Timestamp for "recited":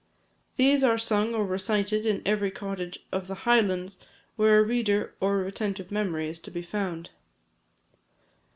1.45-2.07